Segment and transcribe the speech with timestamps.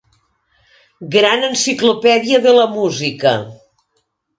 [1.17, 3.39] Gran Enciclopèdia de la Música.